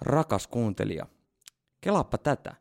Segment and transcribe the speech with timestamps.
[0.00, 1.06] Rakas kuuntelija,
[1.80, 2.54] kelaappa tätä.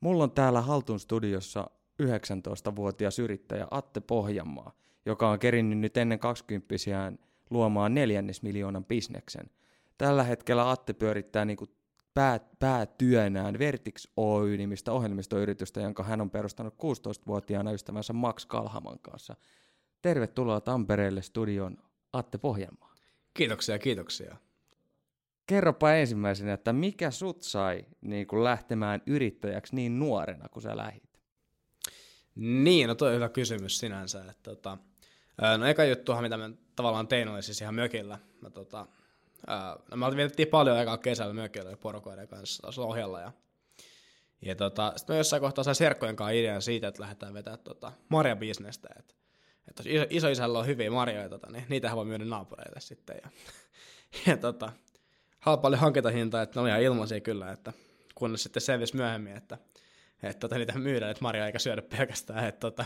[0.00, 1.70] Mulla on täällä Haltun studiossa
[2.02, 4.72] 19-vuotias yrittäjä Atte Pohjanmaa,
[5.06, 6.74] joka on kerinnyt nyt ennen 20
[7.50, 9.50] luomaan neljännes miljoonan bisneksen.
[9.98, 11.70] Tällä hetkellä Atte pyörittää niin kuin
[12.14, 19.36] pää, päätyönään Vertix Oy-nimistä ohjelmistoyritystä, jonka hän on perustanut 16-vuotiaana ystävänsä Max Kalhaman kanssa.
[20.02, 21.78] Tervetuloa Tampereelle studion
[22.12, 22.94] Atte Pohjanmaa.
[23.34, 24.36] Kiitoksia, kiitoksia.
[25.48, 31.20] Kerropa ensimmäisenä, että mikä sut sai niin kuin lähtemään yrittäjäksi niin nuorena kuin sä lähit?
[32.34, 34.20] Niin, no toi on hyvä kysymys sinänsä.
[34.20, 34.78] Että, tota,
[35.58, 38.18] no eka juttuhan, mitä mä tavallaan tein, oli siis ihan mökillä.
[38.40, 38.86] Mä, tota,
[39.90, 43.20] no, me vietettiin paljon aikaa kesällä mökillä porukoiden kanssa ohjalla.
[43.20, 43.32] Ja,
[44.42, 47.92] ja tota, sitten mä jossain kohtaa sain serkkojen kanssa idean siitä, että lähdetään vetämään tota,
[48.08, 48.88] marjabisnestä.
[48.98, 49.14] Että,
[49.68, 53.20] että jos iso, isoisällä on hyviä marjoja, tota, niin niitähän voi myydä naapureille sitten.
[53.24, 53.30] Ja,
[54.26, 54.72] ja tota,
[55.62, 57.72] paljon hankintahintaa, että ne oli ihan ilmaisia kyllä, että
[58.14, 59.58] kunnes sitten selvisi myöhemmin, että,
[60.22, 62.44] että tota, niitä myydään, että Maria eikä syödä pelkästään.
[62.48, 62.84] Että, tota,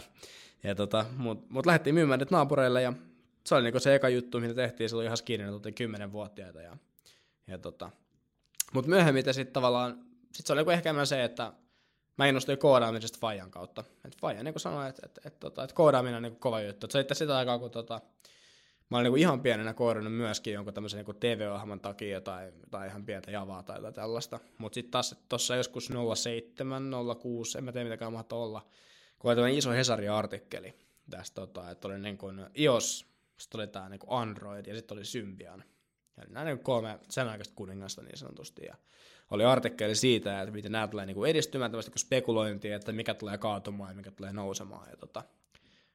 [0.63, 2.93] ja tota, Mutta mut lähdettiin myymään nyt naapureille ja
[3.45, 6.61] se oli niinku se eka juttu, mitä tehtiin, oli ihan skidin, että oltiin kymmenenvuotiaita.
[6.61, 6.77] Ja,
[7.47, 7.91] ja tota,
[8.73, 11.53] mutta myöhemmin sitten tavallaan, sit se oli niinku ehkä se, että
[12.19, 13.85] mä innostuin koodaamisesta Fajan kautta.
[14.05, 16.87] Et Faija niin sanoi, että et, et, et, et koodaaminen on niin kova juttu.
[16.87, 18.01] Et se oli sitä aikaa, kun tota,
[18.93, 23.05] mä olin niin ihan pienenä koodannut myöskin jonkun tämmöisen niin TV-ohjelman takia tai, tai ihan
[23.05, 24.41] pientä javaa tai jotain tällaista.
[24.59, 26.91] Mutta sitten taas tuossa joskus 07,
[27.23, 28.67] 06, en mä tiedä mitäkään mahtaa olla,
[29.19, 30.75] kun oli tämmöinen iso Hesari-artikkeli
[31.11, 35.05] tästä, tota, että oli niin kuin iOS, sitten oli tämä niin Android ja sitten oli
[35.05, 35.65] Symbian.
[36.17, 38.65] Ja nämä niin kolme sen aikaista kuningasta niin sanotusti.
[38.65, 38.77] Ja
[39.31, 43.39] oli artikkeli siitä, että miten nämä tulee niin edistymään, tämmöistä niin spekulointia, että mikä tulee
[43.39, 44.91] kaatumaan ja mikä tulee nousemaan.
[44.91, 45.25] Ja tota,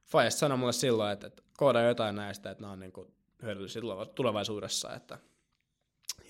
[0.07, 3.13] Fajes sanoi mulle silloin, että, että koodaa jotain näistä, että nämä on niin kuin
[3.43, 3.81] hyödyllisiä
[4.15, 4.93] tulevaisuudessa.
[4.93, 5.17] Että.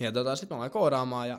[0.00, 1.38] Ja tota, sitten mä aloin koodaamaan ja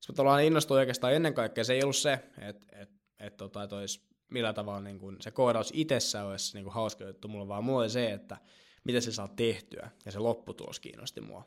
[0.00, 1.64] sitten mä innostuin oikeastaan ennen kaikkea.
[1.64, 5.30] Se ei ollut se, että, että, että, tota, että olisi millä tavalla niin kuin se
[5.30, 8.36] koodaus itsessä olisi niin kuin hauska juttu mulle, vaan mulla oli se, että
[8.84, 11.44] miten se saa tehtyä ja se lopputulos kiinnosti mua.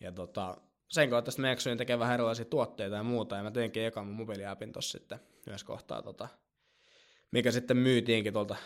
[0.00, 0.56] Ja tota,
[0.88, 4.06] sen kautta sitten mä eksyin tekemään vähän erilaisia tuotteita ja muuta, ja mä teinkin ekan
[4.06, 6.28] mun mobiiliäpin tossa sitten myös kohtaa, tota,
[7.30, 8.56] mikä sitten myytiinkin tuolta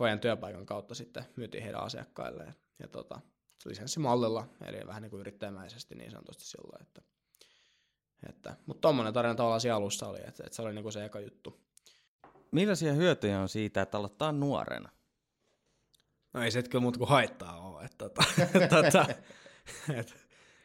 [0.00, 2.44] Fajan työpaikan kautta sitten myytiin heidän asiakkaille.
[2.44, 3.20] Ja, ja tota,
[3.64, 6.82] lisenssimallilla, eli vähän niin kuin yrittäjämäisesti niin sanotusti silloin.
[6.82, 7.02] Että,
[8.28, 11.04] että, mutta tuommoinen tarina tavallaan siellä alussa oli, että, että se oli niin kuin se
[11.04, 11.60] eka juttu.
[12.50, 14.88] Millaisia hyötyjä on siitä, että aloittaa nuorena?
[16.32, 17.84] No ei se kyllä muuta kuin haittaa ole.
[17.84, 18.24] Että, tota,
[18.82, 19.06] tota,
[19.94, 20.14] että,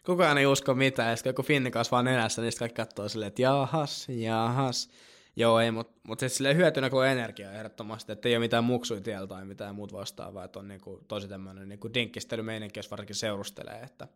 [0.05, 3.41] kukaan ei usko mitään, ja sitten kun Finni kasvaa nenässä, niin kaikki katsoo silleen, että
[3.41, 4.89] jahas, jahas.
[5.35, 9.01] Joo, ei, mutta mut siis silleen hyötynä kuin energia ehdottomasti, että ei ole mitään muksuja
[9.01, 13.79] tiellä tai mitään muut vastaavaa, että on niinku tosi tämmöinen niinku dinkkistelymeininki, jos varsinkin seurustelee,
[13.79, 14.07] että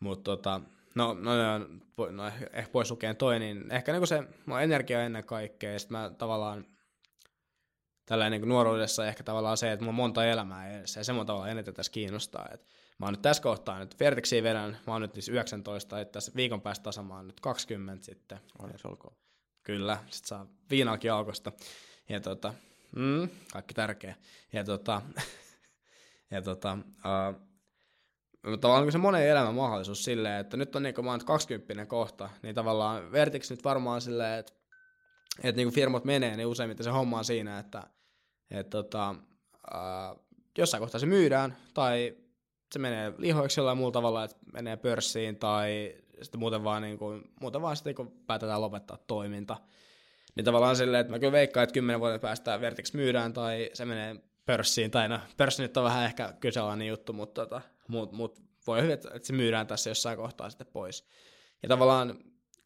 [0.00, 0.60] mutta tota,
[0.94, 1.66] no, no, no,
[2.10, 5.98] no, ehkä pois lukeen toi, niin ehkä niinku se no, energia ennen kaikkea, ja sitten
[5.98, 6.66] mä tavallaan
[8.06, 11.26] tällä niin nuoruudessa ehkä tavallaan se, että mulla on monta elämää edessä, ja se mun
[11.26, 12.66] tavallaan eniten tässä kiinnostaa, että
[12.98, 16.32] mä oon nyt tässä kohtaa nyt Vertexiä vedän, mä oon nyt siis 19, että tässä
[16.36, 18.38] viikon päästä tasa mä oon nyt 20 sitten.
[18.58, 19.23] Onneksi olkoon.
[19.64, 21.52] Kyllä, sit saa viinaakin alkosta.
[22.08, 22.54] Ja tota,
[22.96, 24.14] mm, kaikki tärkeä.
[24.52, 25.02] Ja tota,
[26.30, 31.10] ja tota, uh, tavallaan se monen elämän mahdollisuus silleen, että nyt on niin kuin mä
[31.10, 34.52] oon 20 kohta, niin tavallaan Vertix nyt varmaan silleen, että,
[35.42, 37.82] että niin kuin firmat menee, niin useimmiten se homma on siinä, että,
[38.50, 39.14] että tota,
[39.74, 40.24] uh,
[40.58, 42.16] jossain kohtaa se myydään, tai
[42.72, 47.22] se menee lihoiksi jollain muulla tavalla, että menee pörssiin, tai sitten muuten vaan, niin kuin,
[47.40, 49.56] muuten vaan sitten kun päätetään lopettaa toiminta.
[50.36, 53.84] Niin tavallaan silleen, että mä kyllä veikkaan, että kymmenen vuoden päästä Vertix myydään tai se
[53.84, 58.42] menee pörssiin, tai no pörssi nyt on vähän ehkä kyseenalainen juttu, mutta tota, mut, mut
[58.66, 61.08] voi hyvin, että se myydään tässä jossain kohtaa sitten pois.
[61.62, 62.18] Ja tavallaan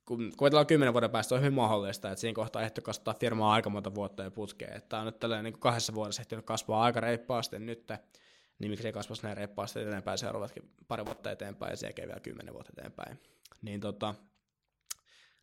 [0.05, 3.71] kun kuvitellaan kymmenen vuoden päästä, on hyvin mahdollista, että siinä kohtaa ehty kasvattaa firmaa aika
[3.71, 4.77] monta vuotta ja putkeen.
[4.77, 7.89] Että on nyt tällainen niin kahdessa vuodessa ehtinyt kasvaa aika reippaasti nyt,
[8.59, 12.21] niin miksi se kasvaisi näin reippaasti eteenpäin seuraavatkin pari vuotta eteenpäin ja sen jälkeen vielä
[12.21, 13.21] kymmenen vuotta eteenpäin.
[13.63, 14.15] Niin, tota,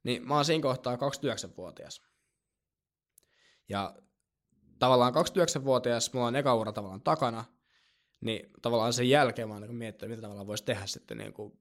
[0.04, 2.02] niin mä oon siinä kohtaa 29-vuotias.
[3.70, 3.96] Ja
[4.80, 7.46] tavallaan 29-vuotias, mulla on eka ura tavallaan takana,
[8.22, 11.60] niin tavallaan sen jälkeen mä oon niin miettinyt, mitä tavallaan voisi tehdä sitten niin kuin,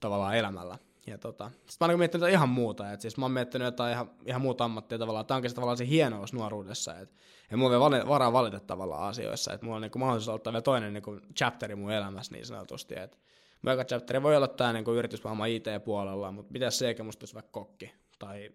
[0.00, 0.78] tavallaan elämällä.
[1.06, 3.92] Ja tota, sitten mä oon niin miettinyt ihan muuta, että siis mä oon miettinyt jotain
[3.92, 7.14] ihan, ihan muuta ammattia tavallaan, tämä onkin se tavallaan se hienous nuoruudessa, että
[7.50, 10.62] ei mulla ole varaa valita tavallaan asioissa, että mulla on niin kuin mahdollisuus ottaa vielä
[10.62, 13.18] toinen niin kuin chapteri mun elämässä niin sanotusti, että
[13.62, 17.50] Mun chapteri voi olla tämä niin yritysmaailman IT-puolella, mutta mitä se eikä musta olisi vaikka
[17.52, 18.50] kokki tai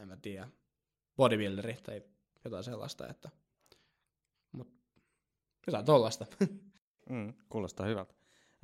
[0.00, 0.48] en mä tiedä,
[1.16, 2.02] bodybuilderi tai
[2.44, 3.28] jotain sellaista, että
[4.52, 4.68] mut
[5.66, 6.26] jotain tollasta.
[7.10, 8.14] Mm, kuulostaa hyvältä.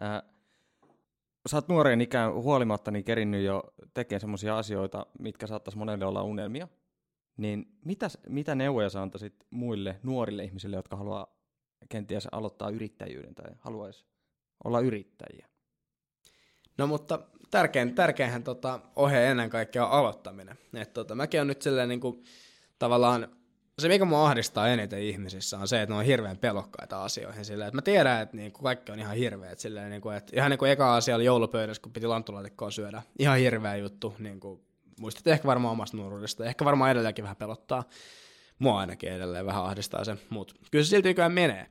[0.02, 0.22] Äh,
[1.48, 6.22] sä oot nuoreen ikään huolimatta niin kerinnyt jo tekemään semmoisia asioita, mitkä saattaisi monelle olla
[6.22, 6.68] unelmia.
[7.36, 11.26] Niin mitä, mitä neuvoja sä antaisit muille nuorille ihmisille, jotka haluaa
[11.88, 14.04] kenties aloittaa yrittäjyyden tai haluaisi
[14.64, 15.49] olla yrittäjiä?
[16.80, 17.18] No mutta
[17.50, 20.58] tärkein, tärkeinhän tota, ohje ennen kaikkea on aloittaminen.
[20.74, 22.24] Et, tota, mäkin on nyt silleen niin kuin,
[22.78, 23.28] tavallaan,
[23.78, 27.44] se mikä mua ahdistaa eniten ihmisissä on se, että ne on hirveän pelokkaita asioihin.
[27.44, 29.58] Silleen, että mä tiedän, että niin kuin, kaikki on ihan hirveät.
[29.58, 33.02] Silleen, niin kuin, että ihan niin kuin eka asia oli joulupöydässä, kun piti lanttulaatikkoa syödä.
[33.18, 34.14] Ihan hirveä juttu.
[34.18, 34.60] Niin kuin,
[35.00, 36.44] muistat ehkä varmaan omasta nuoruudesta.
[36.44, 37.84] Ehkä varmaan edelleenkin vähän pelottaa.
[38.58, 41.66] Mua ainakin edelleen vähän ahdistaa se, mutta kyllä se silti menee.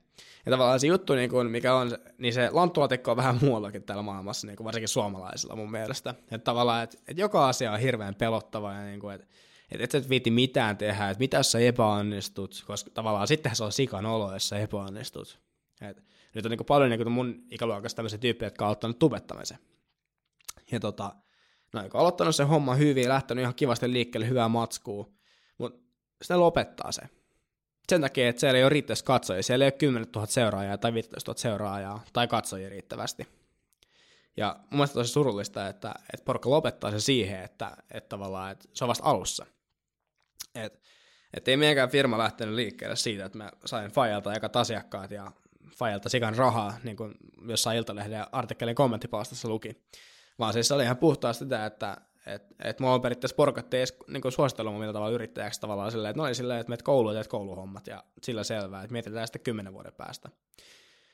[0.46, 4.04] Ja tavallaan se juttu, niin kun, mikä on, niin se lanttulatikko on vähän muuallakin täällä
[4.04, 6.10] maailmassa, niin kuin varsinkin suomalaisilla mun mielestä.
[6.10, 9.28] Että tavallaan, että, että joka asia on hirveän pelottava ja niin kuin, että
[9.72, 13.56] että et sä et viiti mitään tehdä, että mitä jos sä epäonnistut, koska tavallaan sittenhän
[13.56, 15.40] se on sikan olo, jos sä epäonnistut.
[15.82, 16.04] Et
[16.36, 19.58] nyt on niin paljon niin mun ikäluokassa tämmöisiä tyyppejä, jotka on aloittanut tubettamisen.
[20.72, 21.16] Ja tota,
[21.74, 25.10] no, on aloittanut sen homman hyvin, lähtenyt ihan kivasti liikkeelle, hyvää matskua,
[25.58, 25.80] mutta
[26.22, 27.02] sitten lopettaa se
[27.90, 29.44] sen takia, että siellä ei ole riittävästi katsojia.
[29.44, 33.28] Siellä ei ole 10 000 seuraajaa tai 15 000 seuraajaa tai katsojia riittävästi.
[34.38, 38.68] Ja mun mielestä tosi surullista, että, että porukka lopettaa se siihen, että, että tavallaan että
[38.74, 39.46] se on vasta alussa.
[40.56, 40.82] Et,
[41.34, 45.32] et ei meidänkään firma lähtenyt liikkeelle siitä, että mä sain Fajalta ekat asiakkaat ja
[45.76, 47.14] Fajalta sikan rahaa, niin kuin
[47.48, 49.84] jossain Iltalehden artikkelin kommenttipalstassa luki.
[50.40, 53.98] Vaan siis se oli ihan puhtaasti sitä, että, että et mua on periaatteessa porkat edes
[54.08, 57.28] niin suositellut millä tavalla yrittäjäksi tavallaan silleen, että ne oli silleen, että meet kouluun teet
[57.28, 60.30] kouluhommat ja sillä selvää, että mietitään sitten kymmenen vuoden päästä.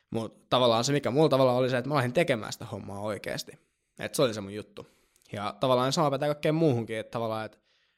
[0.09, 3.51] Mutta tavallaan se, mikä mulla tavallaan oli se, että mä lähdin tekemään sitä hommaa oikeasti.
[3.99, 4.87] Että se oli se mun juttu.
[5.31, 7.57] Ja tavallaan sama pätää kaikkeen muuhunkin, että tavallaan, että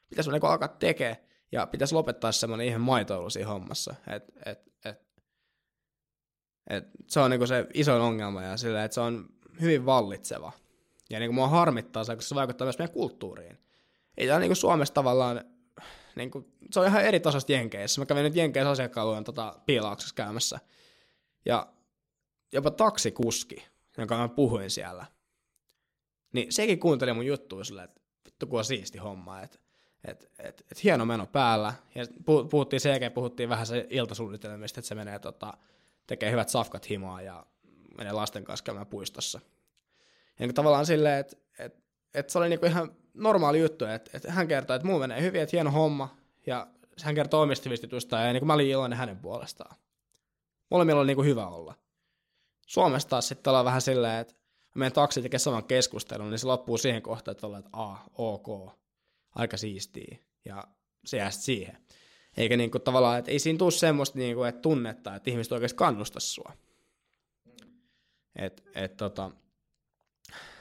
[0.09, 1.17] pitäisi niinku alkaa tekemään
[1.51, 3.95] ja pitäisi lopettaa semmoinen ihan maitoilu siinä hommassa.
[4.07, 5.01] Et, et, et,
[6.69, 9.25] et se on niinku se isoin ongelma ja sillä, että se on
[9.61, 10.51] hyvin vallitseva.
[11.09, 13.57] Ja niin kuin mua harmittaa se, koska se vaikuttaa myös meidän kulttuuriin.
[14.17, 15.45] Ei tämä niin kuin Suomessa tavallaan,
[16.15, 18.01] niin kuin, se on ihan eri tasosta Jenkeissä.
[18.01, 20.59] Mä kävin nyt Jenkeissä asiakkaan tota, piilauksessa käymässä.
[21.45, 21.67] Ja
[22.53, 23.65] jopa taksikuski,
[23.97, 25.05] jonka mä puhuin siellä,
[26.33, 29.59] niin sekin kuunteli mun juttuja silleen, että vittu kun on siisti homma, että
[30.07, 31.73] et, et, et hieno meno päällä.
[31.95, 32.05] Ja
[32.49, 35.53] puhuttiin sen jälkeen, puhuttiin vähän se iltasuunnitelmista, että se menee tota,
[36.07, 37.45] tekee hyvät safkat himoa ja
[37.97, 39.41] menee lasten kanssa käymään puistossa.
[40.39, 44.47] Niin tavallaan silleen, että et, et se oli niinku ihan normaali juttu, että et hän
[44.47, 46.67] kertoi, että muu menee hyvin, että hieno homma, ja
[47.03, 49.75] hän kertoi omista vistitusta, ja niinku mä olin iloinen hänen puolestaan.
[50.71, 51.75] Molemmilla oli niinku hyvä olla.
[52.67, 54.35] Suomessa taas sitten ollaan vähän silleen, että
[54.75, 58.71] meidän taksi tekee saman keskustelun, niin se loppuu siihen kohtaan, että ollaan, että a, ok,
[59.35, 60.63] aika siistiä, ja
[61.05, 61.77] se jää siihen.
[62.37, 66.27] Eikä niinku tavallaan, että ei siinä tule semmoista niinku, että tunnetta, että ihmiset oikeasti kannustaisi
[66.27, 66.53] sua.
[68.35, 69.31] Et, et tota,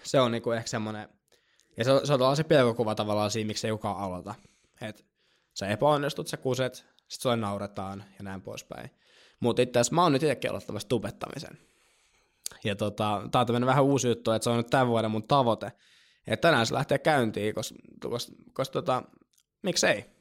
[0.06, 1.08] se on niinku ehkä semmoinen,
[1.76, 4.35] ja se, se on se pelkokuva tavallaan siinä, miksi ei kukaan aloita.
[4.81, 5.03] Että
[5.55, 8.91] sä epäonnistut, sä kuset, sit sulle nauretaan ja näin poispäin.
[9.41, 11.58] Mutta itse asiassa mä oon nyt itsekin aloittamassa tubettamisen.
[12.64, 15.29] Ja tota, tää on tämmönen vähän uusi juttu, että se on nyt tämän vuoden mun
[15.29, 15.73] tavoite.
[16.26, 19.03] Että tänään se lähtee käyntiin, koska, koska, koska tota,
[19.62, 20.15] miksei?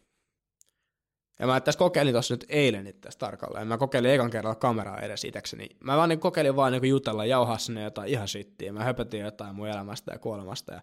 [1.40, 3.68] Ja mä tässä kokeilin tuossa nyt eilen itse tarkalleen.
[3.68, 5.70] Mä kokeilin ekan kerralla kameraa edes itsekseni.
[5.84, 8.74] Mä vaan niin kokeilin vaan niin jutella, jauhaa sinne jotain ihan shittiä.
[8.74, 10.74] Mä höpötin jotain mun elämästä ja kuolemasta.
[10.74, 10.82] Ja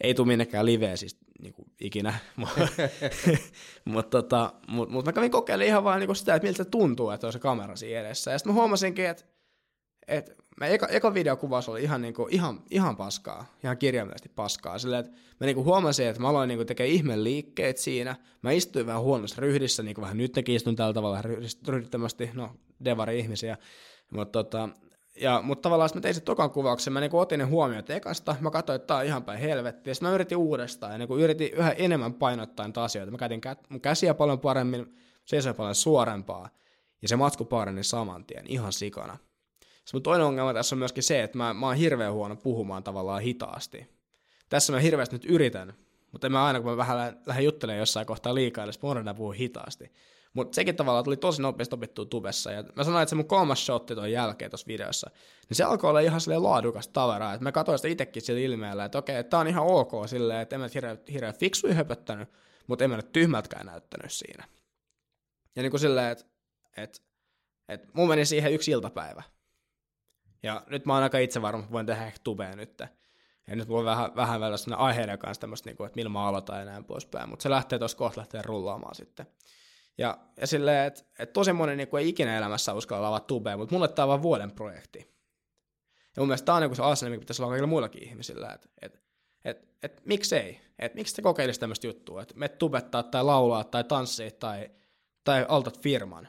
[0.00, 2.14] ei tule minnekään liveä siis niin kuin ikinä.
[3.84, 7.10] Mutta tota, mut, mut mä kävin kokeilemaan ihan vaan niin sitä, että miltä se tuntuu,
[7.10, 8.30] että on se kamera siinä edessä.
[8.30, 9.24] Ja sitten mä huomasinkin, että
[10.08, 14.78] et mä eka, eka videokuvaus oli ihan, niinku, ihan, ihan paskaa, ihan kirjaimellisesti paskaa.
[14.78, 18.16] Silleen, että mä niinku huomasin, että mä aloin niinku tekemään ihmeen liikkeet siinä.
[18.42, 21.22] Mä istuin vähän huonossa ryhdissä, niinku vähän nytkin istun tällä tavalla
[21.68, 22.50] ryhdittömästi, no
[22.84, 23.56] devari-ihmisiä.
[24.12, 24.68] Mutta tota,
[25.20, 28.50] ja, mutta tavallaan mä tein sen tokan kuvauksen, mä niinku otin ne huomioon ekasta, mä
[28.50, 31.70] katsoin, että tää on ihan päin helvettiä, sitten mä yritin uudestaan, ja niinku yritin yhä
[31.70, 33.10] enemmän painottaa niitä asioita.
[33.10, 36.48] Mä käytin kä- mun käsiä paljon paremmin, seisoin paljon suorempaa,
[37.02, 39.18] ja se matsku parani saman tien, ihan sikana.
[39.86, 43.22] Sitten toinen ongelma tässä on myöskin se, että mä, mä oon hirveän huono puhumaan tavallaan
[43.22, 43.90] hitaasti.
[44.48, 45.74] Tässä mä hirveästi nyt yritän,
[46.12, 49.92] mutta mä aina, kun mä vähän lähden juttelemaan jossain kohtaa liikaa, edes mä puhua hitaasti.
[50.32, 52.52] Mutta sekin tavallaan tuli tosi nopeasti opittua tubessa.
[52.52, 55.10] Ja mä sanoin, että se mun kolmas shotti tuon jälkeen tuossa videossa,
[55.48, 57.34] niin se alkoi olla ihan silleen laadukasta tavaraa.
[57.34, 60.56] Että mä katsoin sitä itsekin sillä ilmeellä, että okei, tää on ihan ok silleen, että
[60.56, 62.28] en mä hirveän, hirveän fiksui höpöttänyt,
[62.66, 64.44] mutta en mä nyt tyhmältäkään näyttänyt siinä.
[65.56, 66.24] Ja niin kuin silleen, että
[66.76, 67.02] et,
[67.68, 69.22] et mun meni siihen yksi iltapäivä.
[70.42, 72.82] Ja nyt mä oon aika itse varma, että voin tehdä ehkä tubea nyt.
[73.46, 76.28] Ja nyt on vähän, vähän vielä sellainen aiheiden kanssa tämmöistä, niin kuin, että millä mä
[76.28, 77.28] aloitan ja näin poispäin.
[77.28, 79.26] Mutta se lähtee tuossa kohta lähtee rullaamaan sitten.
[79.98, 83.56] Ja, ja silleen, että, että tosi moni niin kuin ei ikinä elämässä uskalla avaa tubea,
[83.56, 84.98] mutta mulle tämä on vaan vuoden projekti.
[86.16, 88.68] Ja mun mielestä tämä on niin se asenne, mikä pitäisi olla kaikilla muillakin ihmisillä, että
[88.82, 89.02] et,
[89.44, 93.84] et, et, miksei, että miksi te kokeilisi tämmöistä juttua, että me tubettaa tai laulaa tai
[93.84, 94.70] tanssia tai,
[95.24, 96.28] tai altat firman.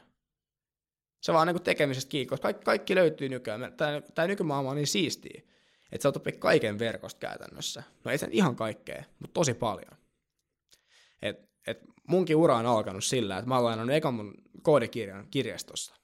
[1.20, 3.72] Se vaan niin tekemisestä kiinni, koska kaikki, kaikki löytyy nykyään.
[3.76, 5.42] Tämä, tämä nykymaailma on niin siistiä,
[5.92, 7.82] että sä oot kaiken verkosta käytännössä.
[8.04, 9.98] No ei sen ihan kaikkea, mutta tosi paljon.
[11.22, 15.94] Et, et munkin ura on alkanut sillä, että mä oon lainannut ekan mun koodikirjan kirjastosta.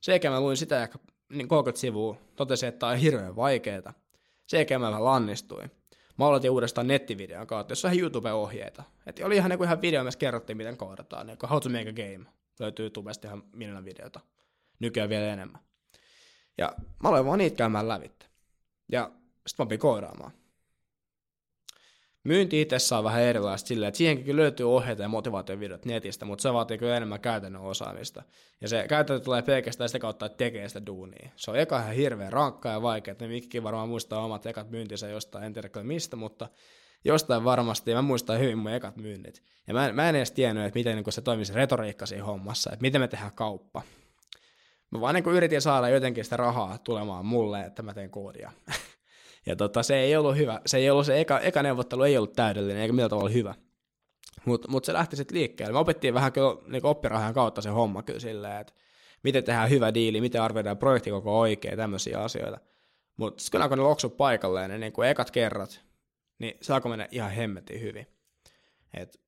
[0.00, 3.92] Sekä mä luin sitä ehkä niin 30 sivua, totesin, että tämä on hirveän vaikeeta.
[4.46, 5.70] Sekä mä vähän lannistuin.
[6.18, 8.82] Mä aloitin uudestaan nettivideon kautta, jossa on YouTube-ohjeita.
[9.06, 11.26] Et oli ihan, niin ihan video, missä kerrottiin, miten koodataan.
[11.26, 12.26] Niin How to make a game.
[12.58, 14.20] Löytyy YouTubesta ihan miljoona videota.
[14.78, 15.60] Nykyään vielä enemmän.
[16.58, 18.26] Ja mä aloin vaan niitä käymään lävitte.
[18.92, 19.10] Ja
[19.46, 20.32] sitten mä opin koodaamaan.
[22.24, 26.42] Myynti itsessään on vähän erilaista silleen, että siihenkin kyllä löytyy ohjeita ja motivaatiovideot netistä, mutta
[26.42, 28.22] se vaatii kyllä enemmän käytännön osaamista.
[28.60, 31.30] Ja se käytäntö tulee pelkästään sitä kautta, että tekee sitä duunia.
[31.36, 33.16] Se on eka ihan hirveän rankkaa ja vaikeaa.
[33.20, 36.48] Ne Mikkikin varmaan muistaa omat ekat myyntinsä jostain, en tiedä mistä, mutta
[37.04, 39.42] jostain varmasti, ja mä muistan hyvin mun ekat myynnit.
[39.66, 42.82] Ja mä, mä en edes tiennyt, että miten niin se toimisi retoriikka siinä hommassa, että
[42.82, 43.82] miten me tehdään kauppa.
[44.90, 48.52] Mä vaan niin yritin saada jotenkin sitä rahaa tulemaan mulle, että mä teen koodia.
[49.46, 50.60] Ja tota, se ei ollut hyvä.
[50.66, 53.54] Se ei ollut se eka, eka neuvottelu ei ollut täydellinen, eikä millä tavalla hyvä.
[54.44, 55.72] Mutta mut se lähti sitten liikkeelle.
[55.72, 58.72] Me opettiin vähän kyllä niin oppirahan kautta se homma kyllä silleen, että
[59.22, 62.60] miten tehdään hyvä diili, miten arvioidaan projekti koko oikein, tämmöisiä asioita.
[63.16, 65.80] Mutta sitten kun ne loksut paikalleen, niin, niin kuin ekat kerrat,
[66.38, 68.06] niin se alkoi mennä ihan hemmetin hyvin.
[68.94, 69.20] Et,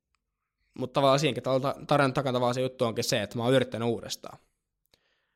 [0.78, 1.42] mutta tavallaan siinäkin
[1.86, 4.38] tarinan takana se juttu onkin se, että mä oon yrittänyt uudestaan.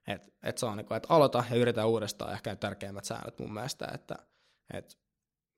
[0.09, 3.53] Et, et se on niin kuin, että aloita ja yritä uudestaan ehkä tärkeimmät säännöt mun
[3.53, 4.15] mielestä, että
[4.75, 4.99] et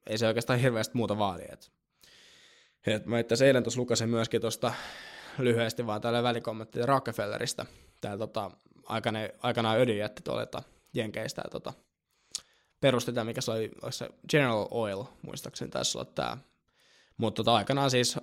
[0.07, 1.45] ei se oikeastaan hirveästi muuta vaadi.
[1.53, 1.73] Et,
[2.87, 4.75] et mä itse eilen tuossa lukasin myöskin tuosta
[5.39, 7.67] lyhyesti vaan tällä välikommentti Rockefellerista.
[8.01, 8.51] Täällä tota,
[8.87, 10.63] aikana, aikanaan öljyjätti tuolta
[10.95, 11.73] Jenkeistä tota,
[12.83, 16.39] perusti tämä, mikä se oli, se General Oil, muistaakseni tässä olla tämä.
[17.17, 18.17] Mutta tota, aikanaan siis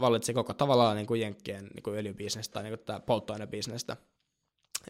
[0.00, 3.96] vallitsi koko tavallaan niin kuin Jenkkien niin kuin öljybisnestä tai niin kuin tämä polttoainebisnestä–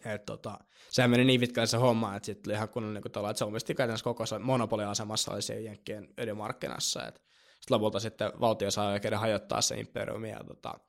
[0.05, 3.29] et tota, sehän meni niin pitkälle se homma, että sitten oli ihan kunnon niin tuolla,
[3.29, 6.99] että se omisti käytännössä koko monopoliasemassa oli siellä Jenkkien öljymarkkinassa.
[7.05, 7.21] Sitten
[7.69, 10.79] lopulta sitten valtio saa oikeuden hajottaa se imperiumi ja tota,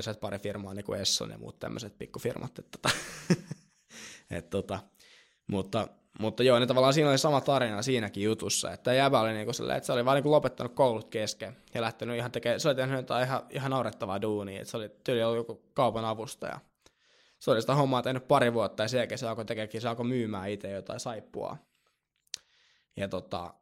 [0.00, 2.58] se pari firmaa, niin kuin Esson ja muut tämmöiset pikkufirmat.
[2.58, 2.94] Että, tota,
[4.30, 4.78] et, tota,
[5.46, 9.46] mutta, mutta joo, niin tavallaan siinä oli sama tarina siinäkin jutussa, että jäbä oli niin
[9.46, 12.68] kuin sellainen, että se oli vaan niin lopettanut koulut kesken ja lähtenyt ihan tekemään, se
[12.68, 16.60] oli tehnyt jotain ihan, ihan naurettavaa duunia, että se oli tyyli ollut joku kaupan avustaja
[17.44, 20.06] se oli sitä hommaa tehnyt pari vuotta ja sen jälkeen se alkoi tekeekin, se alkoi
[20.06, 21.56] myymään itse jotain saippua.
[22.96, 23.54] Ja tota,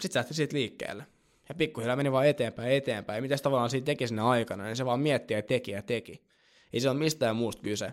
[0.00, 1.06] sit se lähti siitä liikkeelle.
[1.48, 3.16] Ja pikkuhiljaa meni vaan eteenpäin eteenpäin.
[3.16, 6.24] Ja mitä tavallaan siinä teki sinne aikana, niin se vaan mietti ja teki ja teki.
[6.72, 7.92] Ei se ole mistään muusta kyse.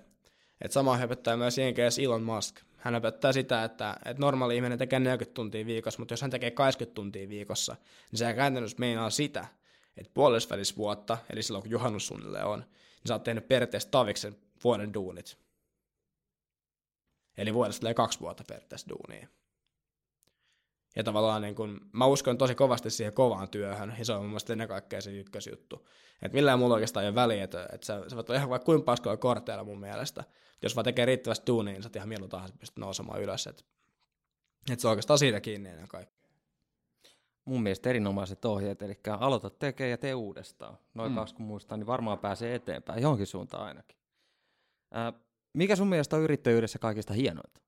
[0.61, 2.55] Et sama höpöttää myös jenkeissä Elon Musk.
[2.83, 6.51] Hän höpöttää sitä, että, että normaali ihminen tekee 40 tuntia viikossa, mutta jos hän tekee
[6.51, 7.75] 80 tuntia viikossa,
[8.11, 9.47] niin se käytännössä meinaa sitä,
[9.97, 14.35] että puolesvälis vuotta, eli silloin kun juhannus suunnilleen on, niin sä oot tehnyt periaatteessa taviksen
[14.63, 15.37] vuoden duunit.
[17.37, 19.27] Eli vuodesta tulee kaksi vuotta periaatteessa duunia.
[20.95, 24.29] Ja tavallaan niin kun, mä uskon tosi kovasti siihen kovaan työhön, ja se on mun
[24.29, 25.89] mielestä ennen kaikkea se ykkösjuttu.
[26.21, 28.65] Että millään mulla oikeastaan ei ole väliä, että, että sä, sä voit olla ihan vaikka
[28.65, 30.23] kuinka paskoilla korteilla mun mielestä.
[30.63, 33.47] Jos vaan tekee riittävästi duunia, niin sä ihan milloin tahansa pystyt nousemaan ylös.
[33.47, 33.63] Että,
[34.71, 36.23] että se on oikeastaan siitä kiinni ennen kaikkea.
[37.45, 40.77] Mun mielestä erinomaiset ohjeet, eli aloita tekee ja tee uudestaan.
[40.93, 41.15] Noin mm.
[41.15, 43.97] kaksi kun muistaa, niin varmaan pääsee eteenpäin, johonkin suuntaan ainakin.
[44.91, 45.13] Ää,
[45.53, 47.61] mikä sun mielestä on yrittäjyydessä kaikista hienointa?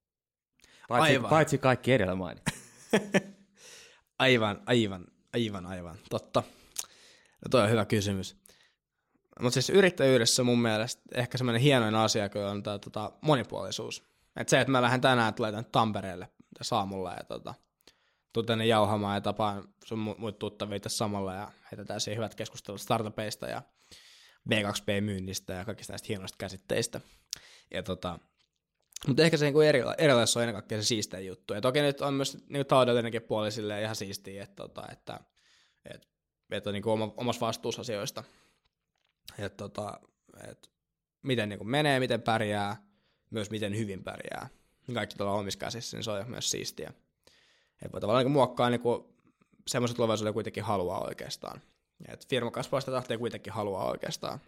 [0.88, 1.30] Paitsi, aivan.
[1.30, 2.44] paitsi kaikki edellä mainit.
[4.20, 5.98] aivan, aivan, aivan, aivan.
[6.10, 6.44] Totta.
[7.46, 8.45] No toi on hyvä kysymys.
[9.40, 14.04] Mutta siis yrittäjyydessä mun mielestä ehkä semmoinen hienoin asia kyllä on tämä tota, monipuolisuus.
[14.36, 16.30] Et se, että mä lähden tänään tulee tänne Tampereelle
[16.62, 17.54] saamulla ja tota,
[18.34, 22.36] tuun tänne jauhamaan ja tapaan sun mu- muut tuttavia tässä samalla ja heitetään siihen hyvät
[22.36, 23.62] keskustelut startupeista ja
[24.50, 27.02] B2B-myynnistä ja kaikista näistä hienoista käsitteistä.
[27.74, 28.20] Ja tota,
[29.08, 29.62] mutta ehkä se niinku
[29.98, 31.54] erilaisuus on ennen kaikkea se siistejä juttu.
[31.54, 33.50] Ja toki nyt on myös niinku taloudellinenkin puoli
[33.82, 35.20] ihan siistiä, että, tota, että,
[35.94, 36.08] että,
[36.52, 38.24] että on niinku oma, omassa vastuussa asioista.
[39.40, 40.00] Että tota,
[40.50, 40.70] että
[41.22, 42.84] miten niinku menee, miten pärjää,
[43.30, 44.50] myös miten hyvin pärjää.
[44.94, 46.94] Kaikki tuolla omissa käsissä, niin se on myös siistiä.
[47.82, 49.16] Että voi tavallaan niinku muokkaa niinku
[49.68, 51.62] semmoiset tulevaisuuden kuitenkin haluaa oikeastaan.
[52.08, 54.40] Et firma kasvaa sitä tahtia kuitenkin haluaa oikeastaan.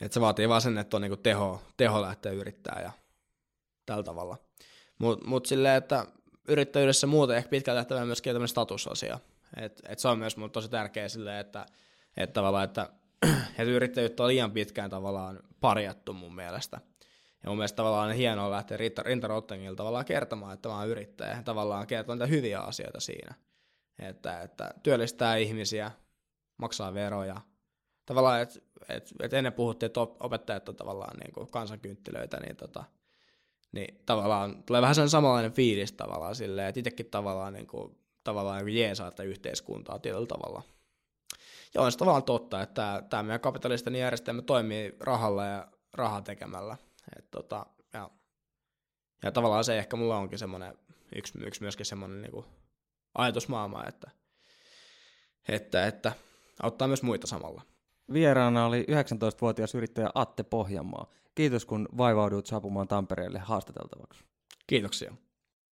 [0.00, 2.90] Et se vaatii vaan sen, että on niinku teho, teho lähteä yrittää ja
[3.86, 4.36] tällä tavalla.
[4.98, 6.06] Mutta mut silleen, että
[6.48, 9.18] yrittäjyydessä muuten ehkä pitkään tähtävä myöskin tämmöinen statusasia.
[9.56, 11.66] Et, et se on myös mun tosi tärkeä silleen, että,
[12.16, 12.90] että tavallaan, että,
[13.58, 16.80] että yrittäjyyttä on liian pitkään tavallaan parjattu mun mielestä.
[17.42, 21.42] Ja mun mielestä tavallaan on hienoa lähteä rintarottengilla tavallaan kertomaan, että mä oon yrittäjä.
[21.44, 23.34] Tavallaan kertoa niitä hyviä asioita siinä.
[23.98, 25.90] Että, että työllistää ihmisiä,
[26.56, 27.40] maksaa veroja.
[28.06, 32.84] Tavallaan, että et, et ennen puhuttiin, että opettajat on tavallaan niin kuin kansankynttilöitä, niin, tota,
[33.72, 38.64] niin tavallaan tulee vähän sen samanlainen fiilis tavallaan silleen, että itsekin tavallaan, niin kuin, tavallaan
[38.64, 40.62] niin jeesaa että yhteiskuntaa tietyllä tavalla.
[41.74, 46.76] Ja on se tavallaan totta, että tämä meidän kapitalistinen järjestelmä toimii rahalla ja rahaa tekemällä.
[47.18, 48.10] Et tota, ja,
[49.22, 50.78] ja tavallaan se ehkä mulla onkin semmoinen,
[51.16, 52.44] yksi, yksi myöskin semmoinen niin
[53.14, 54.10] ajatusmaailma, että,
[55.48, 56.12] että, että
[56.62, 57.62] auttaa myös muita samalla.
[58.12, 61.10] Vieraana oli 19-vuotias yrittäjä Atte Pohjanmaa.
[61.34, 64.24] Kiitos kun vaivaudut saapumaan Tampereelle haastateltavaksi.
[64.66, 65.14] Kiitoksia.